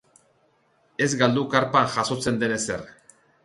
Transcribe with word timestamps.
Ez 1.07 1.09
galdu 1.21 1.45
karpan 1.53 1.95
jazotzen 1.99 2.43
den 2.45 2.59
ezer! 2.61 2.87